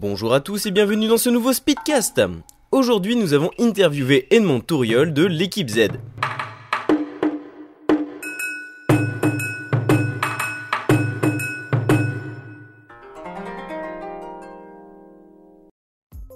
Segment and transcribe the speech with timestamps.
[0.00, 2.22] Bonjour à tous et bienvenue dans ce nouveau Speedcast.
[2.70, 5.88] Aujourd'hui, nous avons interviewé Edmond Touriol de l'équipe Z.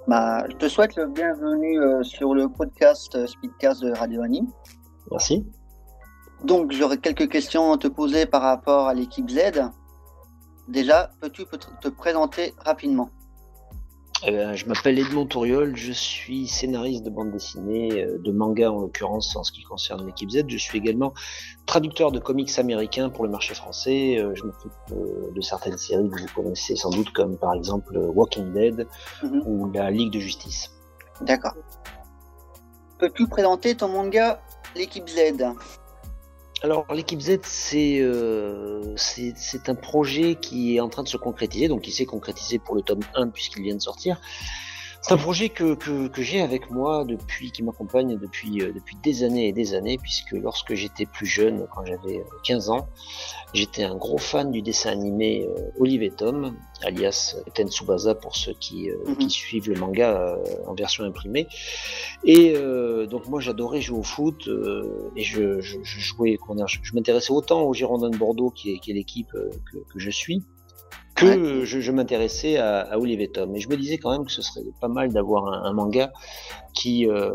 [0.08, 4.49] Bah, je te souhaite le bienvenu euh, sur le podcast euh, Speedcast de Radio Anime.
[5.13, 5.46] Merci.
[6.43, 9.71] Donc, j'aurais quelques questions à te poser par rapport à l'équipe Z.
[10.67, 11.44] Déjà, peux-tu
[11.81, 13.08] te présenter rapidement?
[14.25, 18.81] Ben, je m'appelle Edmond Touriol, je suis scénariste de bande dessinée, euh, de manga en
[18.81, 20.45] l'occurrence en ce qui concerne l'équipe Z.
[20.46, 21.12] Je suis également
[21.67, 24.18] traducteur de comics américains pour le marché français.
[24.18, 27.96] Euh, Je m'occupe euh, de certaines séries que vous connaissez sans doute comme par exemple
[27.96, 28.86] euh, Walking Dead
[29.25, 29.43] Mhm.
[29.45, 30.70] ou la Ligue de Justice.
[31.23, 31.54] D'accord.
[32.98, 34.41] Peux-tu présenter ton manga
[34.77, 35.43] L'équipe Z?
[36.63, 41.17] Alors l'équipe Z, c'est euh, c'est c'est un projet qui est en train de se
[41.17, 44.21] concrétiser, donc qui s'est concrétisé pour le tome 1 puisqu'il vient de sortir.
[45.05, 48.95] C'est un projet que, que, que j'ai avec moi depuis, qui m'accompagne depuis, euh, depuis
[49.03, 52.86] des années et des années, puisque lorsque j'étais plus jeune, quand j'avais euh, 15 ans,
[53.53, 58.36] j'étais un gros fan du dessin animé euh, Olive et Tom, alias Ten Tsubasa pour
[58.36, 59.17] ceux qui, euh, Mhm.
[59.17, 60.36] qui suivent le manga euh,
[60.69, 61.48] en version imprimée.
[62.22, 66.78] Et euh, donc moi j'adorais jouer au foot euh, et je, je, je jouais, je,
[66.81, 69.98] je m'intéressais autant au Girondins de Bordeaux qui est, qui est l'équipe euh, que, que
[69.98, 70.44] je suis
[71.23, 71.39] que Ouais.
[71.39, 73.55] euh, je, je m'intéressais à, à Olive et Tom.
[73.56, 76.12] Et je me disais quand même que ce serait pas mal d'avoir un, un manga
[76.75, 77.31] qui euh,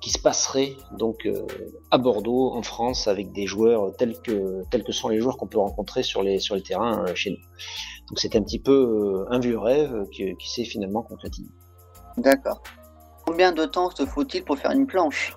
[0.00, 1.46] qui se passerait donc euh,
[1.90, 5.46] à Bordeaux en France avec des joueurs tels que tels que sont les joueurs qu'on
[5.46, 7.44] peut rencontrer sur les sur les terrains euh, chez nous.
[8.08, 11.48] Donc c'était un petit peu un vieux rêve qui, qui s'est finalement concrétisé.
[12.18, 12.62] D'accord.
[13.26, 15.36] Combien de temps te faut-il pour faire une planche?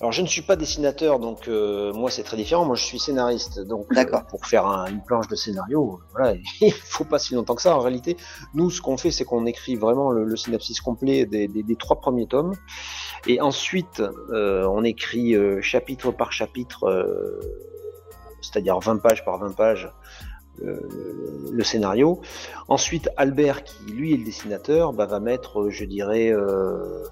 [0.00, 2.66] Alors je ne suis pas dessinateur, donc euh, moi c'est très différent.
[2.66, 6.70] Moi je suis scénariste, donc euh, pour faire un- une planche de scénario, voilà, il
[6.72, 7.74] faut pas si longtemps que ça.
[7.74, 8.18] En réalité,
[8.52, 11.76] nous ce qu'on fait, c'est qu'on écrit vraiment le, le synopsis complet des, des- des
[11.76, 12.52] trois premiers tomes,
[13.26, 17.40] et ensuite euh, on écrit euh, chapitre par chapitre, euh,
[18.42, 19.90] c'est-à-dire 20 pages par 20 pages.
[20.58, 20.88] Le,
[21.52, 22.22] le- scénario.
[22.68, 27.02] Ensuite, Albert, qui lui est le dessinateur, bah, va mettre, euh, je dirais, euh,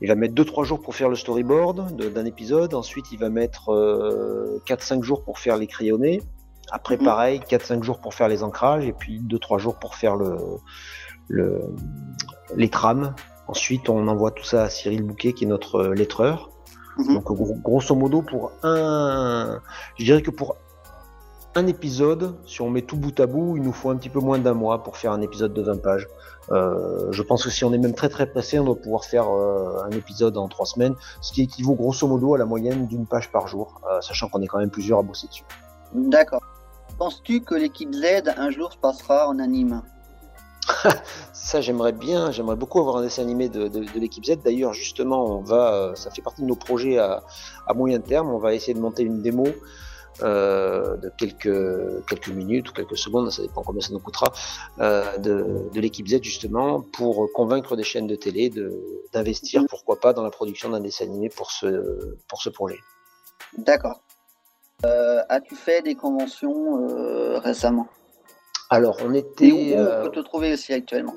[0.00, 2.74] il va mettre 2-3 jours pour faire le storyboard d'un épisode.
[2.74, 6.22] Ensuite, il va mettre euh, 4-5 jours pour faire les crayonnés.
[6.72, 7.04] Après, Mhm.
[7.04, 8.86] pareil, 4-5 jours pour faire les ancrages.
[8.86, 10.36] Et puis 2-3 jours pour faire le,
[11.28, 11.60] le,
[12.56, 13.14] les trames.
[13.48, 16.50] Ensuite, on envoie tout ça à Cyril Bouquet, qui est notre euh, lettreur.
[16.98, 17.14] Mhm.
[17.14, 19.60] Donc, gros- grosso modo, pour un.
[19.98, 20.56] Je dirais que pour
[21.56, 24.20] un épisode, si on met tout bout à bout, il nous faut un petit peu
[24.20, 26.08] moins d'un mois pour faire un épisode de 20 pages.
[26.52, 29.28] Euh, je pense que si on est même très très pressé, on doit pouvoir faire
[29.28, 33.06] euh, un épisode en trois semaines, ce qui équivaut grosso modo à la moyenne d'une
[33.06, 35.44] page par jour, euh, sachant qu'on est quand même plusieurs à bosser dessus.
[35.92, 36.42] D'accord.
[36.98, 39.82] Penses-tu que l'équipe Z un jour se passera en anime?
[41.32, 44.36] Ça, j'aimerais bien, j'aimerais beaucoup avoir un dessin animé de, de, de l'équipe Z.
[44.44, 47.24] D'ailleurs, justement, on va, ça fait partie de nos projets à,
[47.66, 48.30] à moyen terme.
[48.30, 49.46] On va essayer de monter une démo
[50.22, 54.32] euh, de quelques quelques minutes ou quelques secondes, ça dépend combien ça nous coûtera,
[54.80, 58.72] euh, de, de l'équipe Z justement pour convaincre des chaînes de télé de
[59.12, 62.78] d'investir, pourquoi pas, dans la production d'un dessin animé pour ce pour ce projet.
[63.58, 64.00] D'accord.
[64.84, 67.88] Euh, As-tu fait des conventions récemment?
[68.70, 69.52] Alors, on Et était.
[69.52, 71.16] où on peut te trouver aussi actuellement?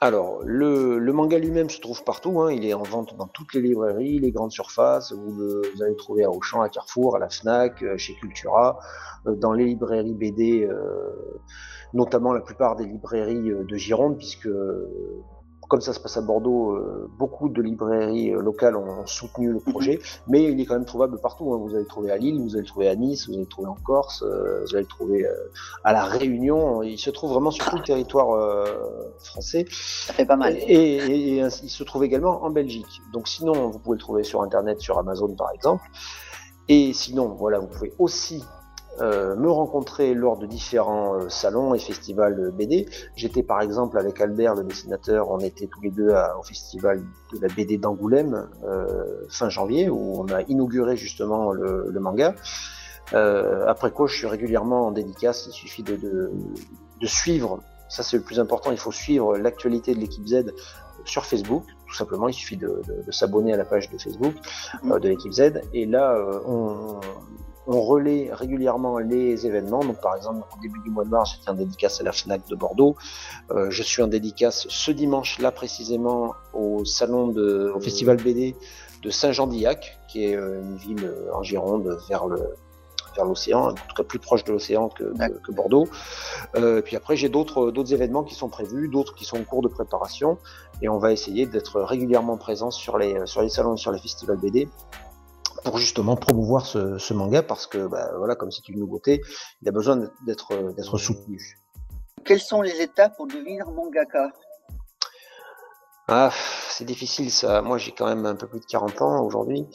[0.00, 2.40] Alors, le, manga lui-même se trouve partout.
[2.40, 2.52] hein.
[2.52, 5.12] Il est en vente dans toutes les librairies, les grandes surfaces.
[5.12, 8.14] Vous, le, vous allez le trouver à Auchan, à Carrefour, à la Fnac, euh, chez
[8.14, 8.78] Cultura,
[9.26, 11.10] euh, dans les librairies BD, euh,
[11.94, 14.48] notamment la plupart des librairies de Gironde, puisque
[15.68, 19.60] comme ça se passe à Bordeaux, euh, beaucoup de librairies euh, locales ont soutenu le
[19.60, 21.52] projet, mais il est quand même trouvable partout.
[21.52, 21.58] hein.
[21.58, 23.48] Vous allez le trouver à Lille, vous allez le trouver à Nice, vous allez le
[23.48, 25.32] trouver en Corse, euh, vous allez le trouver euh,
[25.84, 26.82] à la Réunion.
[26.82, 28.64] Il se trouve vraiment sur tout le territoire euh,
[29.20, 29.66] français.
[29.70, 30.56] Ça fait pas mal.
[30.56, 30.62] Et,
[30.96, 33.02] et- et il se trouve également en Belgique.
[33.12, 35.84] Donc sinon, vous pouvez le trouver sur Internet, sur Amazon par exemple.
[36.68, 38.42] Et sinon, voilà, vous pouvez aussi
[39.00, 42.86] euh, me rencontrer lors de différents euh, salons et festivals BD.
[43.16, 47.00] J'étais par exemple avec Albert, le dessinateur, on était tous les deux à- au festival
[47.32, 52.34] de la BD d'Angoulême euh, fin janvier, où on a inauguré justement le, le manga.
[53.14, 55.46] Euh, après quoi, je suis régulièrement en dédicace.
[55.46, 56.30] Il suffit de, de,
[57.00, 57.60] de suivre.
[57.88, 58.70] Ça, c'est le plus important.
[58.70, 60.52] Il faut suivre l'actualité de l'équipe Z
[61.04, 61.64] sur Facebook.
[61.86, 64.34] Tout simplement, il suffit de, s'abonner à la page de Facebook
[64.90, 65.62] euh, de l'équipe Z.
[65.72, 67.00] Et là, on,
[67.68, 69.80] on relaie régulièrement les événements.
[69.80, 72.48] Donc, par exemple, au début du mois de mars, j'étais en dédicace à la FNAC
[72.48, 72.96] de Bordeaux.
[73.50, 78.56] Euh, je suis en dédicace ce dimanche-là précisément au salon de, au festival BD
[79.02, 82.54] de Saint-Jean-d'Illac, qui est euh, une ville euh, en Gironde vers le
[83.16, 85.88] vers l'océan, en tout cas plus proche de l'océan que, que, Bordeaux.
[86.54, 89.62] Euh, puis après, j'ai d'autres d'autres événements qui sont prévus, d'autres qui sont en cours
[89.62, 90.38] de préparation,
[90.82, 94.36] et on va essayer d'être régulièrement présent sur les sur les salons, sur les festivals
[94.36, 94.68] BD
[95.64, 99.20] pour justement promouvoir ce, ce manga parce que bah, voilà comme c'est une nouveauté
[99.62, 99.96] il a besoin
[100.26, 101.58] d'être d'être soutenu.
[102.24, 104.30] Quelles sont les étapes pour devenir mangaka?
[106.08, 106.30] Ah,
[106.70, 107.60] c'est difficile ça.
[107.60, 109.66] Moi, j'ai quand même un peu plus de 40 ans aujourd'hui.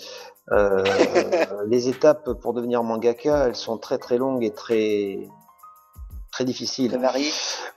[0.52, 0.84] Euh,
[1.68, 5.30] les étapes pour devenir mangaka, elles sont très très longues et très
[6.34, 6.92] très difficiles.
[6.92, 7.22] Très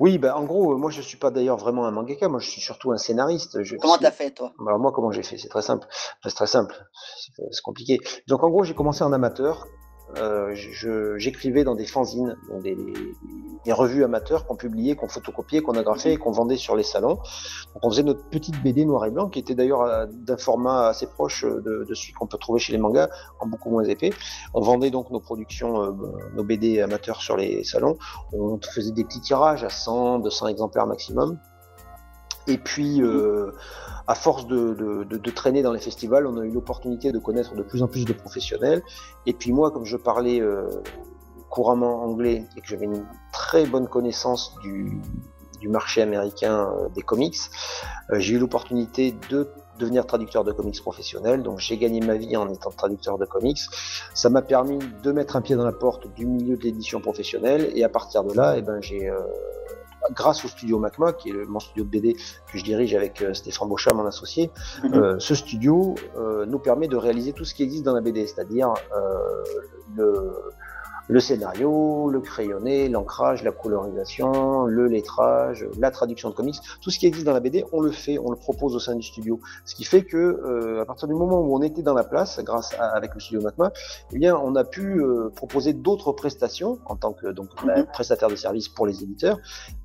[0.01, 2.29] Oui, bah en gros, moi je suis pas d'ailleurs vraiment un mangaka.
[2.29, 3.63] Moi, je suis surtout un scénariste.
[3.63, 4.53] Je comment t'as fait toi?
[4.67, 5.37] Alors moi, comment j'ai fait?
[5.37, 5.87] C'est très simple.
[6.25, 6.75] c'est très simple.
[7.37, 8.01] C'est compliqué.
[8.27, 9.67] Donc en gros, j'ai commencé en amateur
[10.17, 10.55] euh,
[11.19, 12.77] j'écrivais dans des fanzines, dans des,
[13.65, 17.17] des, revues amateurs qu'on publiait, qu'on photocopiait, qu'on agrafait et qu'on vendait sur les salons.
[17.75, 20.89] Donc on faisait notre petite BD noir et blanc qui était d'ailleurs euh, d'un format
[20.89, 23.09] assez proche de, de celui qu'on peut trouver chez les mangas,
[23.41, 24.11] en beaucoup moins épais.
[24.55, 25.93] On vendait donc nos productions, euh,
[26.35, 27.99] nos BD amateurs sur les salons.
[28.33, 31.39] On faisait des petits tirages à 100, 200 exemplaires maximum.
[32.47, 33.53] Et puis, euh,
[34.07, 37.63] à force de, de, traîner dans les festivals, on a eu l'opportunité de connaître de
[37.63, 38.83] plus en plus de professionnels.
[39.27, 40.69] Et puis moi, comme je parlais euh,
[41.51, 45.01] couramment anglais et que j'avais une très bonne connaissance du,
[45.61, 47.37] du marché américain euh, des comics,
[48.13, 49.49] j'ai eu l'opportunité de
[49.81, 51.43] devenir traducteur de comics professionnel.
[51.43, 53.59] Donc j'ai gagné ma vie en étant traducteur de comics.
[54.15, 57.73] Ça m'a permis de mettre un pied dans la porte du milieu de l'édition professionnelle.
[57.75, 59.11] Et à partir de là, eh ben, j'ai
[60.13, 63.35] grâce au studio Macma, qui est mon studio de BD que je dirige avec euh,
[63.35, 64.51] Stéphane Beauchat, mon associé,
[64.83, 64.95] mhm.
[64.95, 68.27] euh, ce studio euh, nous permet de réaliser tout ce qui existe dans la BD,
[68.27, 68.75] c'est-à-dire
[69.97, 70.33] le,
[71.09, 76.99] le scénario, le crayonné, l'ancrage, la colorisation, le lettrage, la traduction de comics, tout ce
[76.99, 79.41] qui existe dans la BD, on le fait, on le propose au sein du studio.
[79.65, 82.41] Ce qui fait que euh, à partir du moment où on était dans la place,
[82.43, 83.73] grâce à, avec le studio Matma,
[84.13, 87.87] eh bien, on a pu euh, proposer d'autres prestations en tant que donc mhm.
[87.93, 89.39] prestataire de services pour les éditeurs,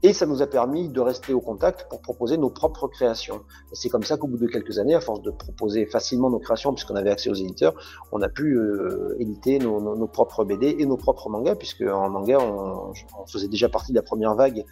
[0.03, 3.41] et ça nous a permis de rester au contact pour proposer nos propres créations.
[3.71, 6.39] Et c'est comme ça qu'au bout de quelques années, à force de proposer facilement nos
[6.39, 7.73] créations, puisqu'on avait accès aux éditeurs,
[8.11, 11.55] on a pu euh, éditer nos, nos, nos propres BD et nos propres propre manga,
[11.55, 12.93] puisque en manga, on,
[13.27, 14.63] faisait déjà partie de la première vague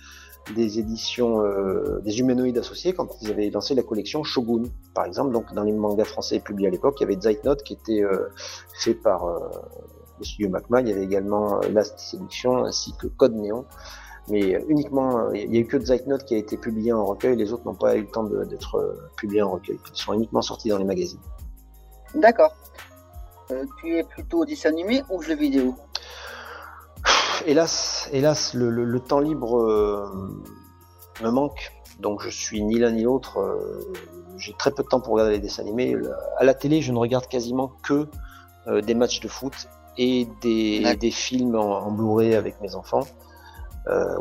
[0.56, 4.64] des éditions euh, des humanoïdes associés quand ils avaient lancé la collection Shogun,
[4.94, 5.32] par exemple.
[5.32, 8.30] Donc, dans les mangas français publiés à l'époque, il y avait Zeitnote qui était euh,
[8.74, 9.40] fait par euh,
[10.18, 10.82] le studio Macma.
[10.82, 13.66] Il y avait également Last Séduction ainsi que Code Néon.
[14.30, 17.36] Mais uniquement, il n'y a eu que Zeitnote qui a été publié en recueil.
[17.36, 19.80] Les autres n'ont pas eu le temps d'être publiés en recueil.
[19.92, 21.20] Ils sont uniquement sortis dans les magazines.
[22.14, 22.56] D'accord.
[23.80, 25.76] tu es plutôt dessin animé ou jeu vidéo?
[27.46, 30.08] Hélas, hélas, le, temps libre euh,
[31.22, 31.72] me manque.
[32.00, 33.40] Donc je suis ni l'un ni l'autre.
[33.40, 33.94] Euh,
[34.38, 35.96] j'ai très peu de temps pour regarder les dessins animés.
[36.38, 38.08] À la télé, je ne regarde quasiment que
[38.68, 39.54] euh, des matchs de foot
[39.98, 43.06] et des, des films en, Blu-ray avec mes enfants.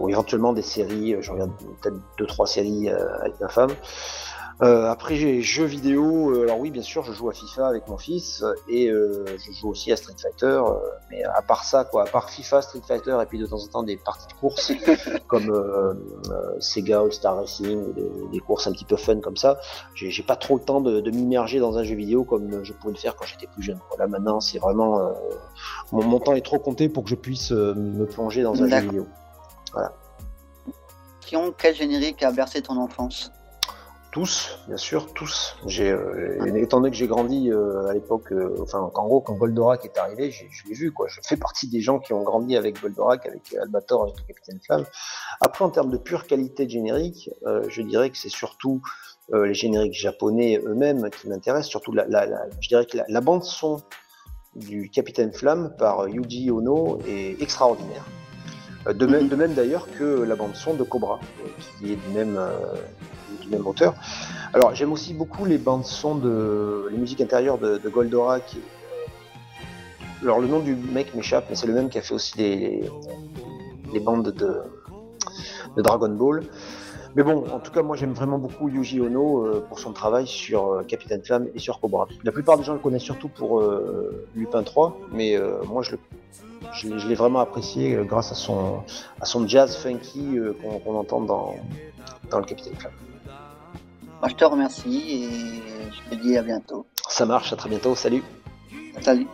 [0.00, 1.16] ou éventuellement des séries.
[1.20, 3.70] Je regarde peut-être deux trois séries avec ma femme.
[4.60, 6.32] Euh, après, j'ai jeux vidéo.
[6.32, 9.52] Euh, alors oui, bien sûr, je joue à FIFA avec mon fils et euh, je
[9.52, 10.60] joue aussi à Street Fighter.
[11.10, 13.66] mais à part ça, quoi, à part FIFA, Street Fighter et puis de temps en
[13.68, 14.72] temps des parties de course
[15.28, 15.52] comme
[16.58, 19.60] Sega All Star Racing, des, des, courses un petit peu fun comme ça,
[19.94, 22.94] j'ai pas trop le temps de, de m'immerger dans un jeu vidéo comme je pouvais
[22.94, 23.78] le faire quand j'étais plus jeune.
[23.90, 25.12] Voilà, maintenant, c'est vraiment
[25.92, 28.80] mon, mon, temps est trop compté pour que je puisse me plonger dans un jeu
[28.80, 29.06] vidéo.
[29.72, 29.92] Voilà.
[31.58, 33.30] Quel générique a bercé ton enfance?
[34.10, 35.56] Tous, bien sûr, tous.
[35.66, 39.34] J'ai, euh, étant donné que j'ai grandi euh, à l'époque, euh, enfin, en gros, quand
[39.34, 41.06] Goldorak est arrivé, je l'ai vu, quoi.
[41.08, 44.84] Je fais partie des gens qui ont grandi avec Goldorak, avec Albator, avec Capitaine Flamme.
[45.40, 47.30] Après, en termes de pure qualité de générique,
[47.68, 48.82] je dirais que c'est surtout
[49.32, 53.44] les génériques japonais eux-mêmes qui m'intéressent, surtout la, la, la, je dirais que la, bande
[53.44, 53.82] son
[54.54, 58.04] du Capitaine Flamme par Yuji Ono est extraordinaire.
[58.88, 61.20] De même, de même d'ailleurs que la bande son de Cobra,
[61.78, 62.40] qui est du même,
[63.48, 63.94] même auteur.
[64.54, 68.56] Alors j'aime aussi beaucoup les bandes son de les musiques intérieures de, de Goldorak.
[70.22, 74.00] Alors le nom du mec m'échappe, mais c'est le même qui a fait aussi les,
[74.00, 74.62] bandes de,
[75.76, 76.42] Dragon Ball.
[77.14, 80.26] Mais bon, en tout cas, moi j'aime vraiment beaucoup Yuji Ono euh, pour son travail
[80.26, 82.08] sur euh, Capitaine Flamme et sur Cobra.
[82.24, 87.14] La plupart des gens le connaissent surtout pour euh, Lupin 3, mais moi je, l'ai
[87.14, 88.82] vraiment apprécié grâce à son,
[89.20, 90.38] à son jazz funky
[90.84, 91.54] qu'on entend dans,
[92.30, 92.92] dans le Capitaine Flamme
[94.26, 96.86] je te remercie et je te dis à bientôt.
[97.08, 97.94] Ça marche, à très bientôt.
[97.94, 98.22] Salut.
[99.00, 99.26] Salut.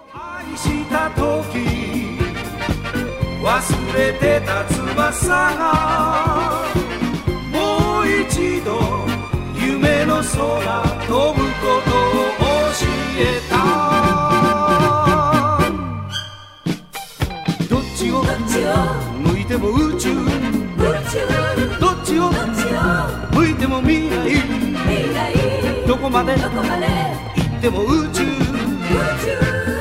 [26.04, 26.36] こまで？
[26.36, 26.86] どこまで？
[27.34, 28.22] 行っても宇宙。
[28.24, 28.36] 宇宙。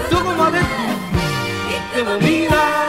[0.10, 0.60] どこまで？
[0.60, 0.66] 行っ
[1.94, 2.83] ても未来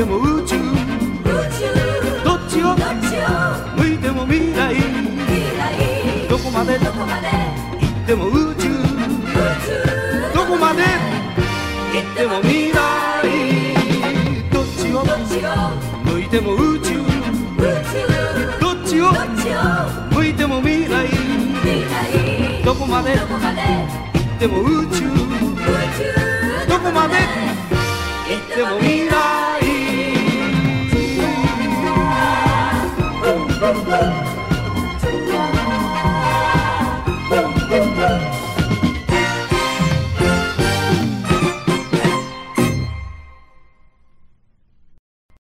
[0.00, 0.56] ても宇宙。
[2.24, 2.74] どっちを？
[3.76, 4.74] 向いても未来。
[6.26, 6.78] どこまで？
[6.78, 8.70] 行っても宇宙。
[10.34, 10.84] どこまで？
[11.92, 12.76] 行っても未来。
[14.50, 15.04] どっちを？
[16.10, 16.96] 向いても宇宙。
[18.58, 19.12] どっちを？
[20.14, 21.06] 向いても未来。
[22.64, 23.18] どこまで？
[23.18, 23.26] 行っ
[24.38, 25.04] ても宇宙。
[26.66, 27.16] どこまで？
[28.30, 29.39] 行っても未来。